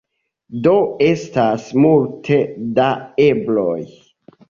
[0.67, 0.73] Do
[1.09, 2.41] estas multe
[2.83, 2.91] da
[3.31, 3.81] ebloj.